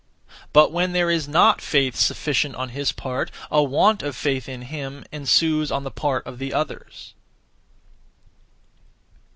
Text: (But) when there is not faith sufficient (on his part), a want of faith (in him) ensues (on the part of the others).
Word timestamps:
(But) 0.51 0.71
when 0.71 0.93
there 0.93 1.11
is 1.11 1.27
not 1.27 1.61
faith 1.61 1.95
sufficient 1.95 2.55
(on 2.55 2.69
his 2.69 2.91
part), 2.91 3.29
a 3.51 3.61
want 3.61 4.01
of 4.01 4.15
faith 4.15 4.49
(in 4.49 4.63
him) 4.63 5.05
ensues 5.11 5.71
(on 5.71 5.83
the 5.83 5.91
part 5.91 6.25
of 6.25 6.39
the 6.39 6.55
others). 6.55 7.13